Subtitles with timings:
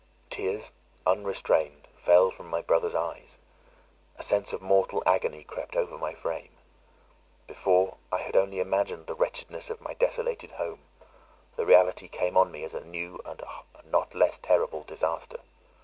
[0.31, 0.73] Tears,
[1.05, 3.37] unrestrained, fell from my brother's eyes;
[4.17, 6.57] a sense of mortal agony crept over my frame.
[7.45, 10.79] Before, I had only imagined the wretchedness of my desolated home;
[11.55, 15.39] the reality came on me as a new, and a not less terrible, disaster.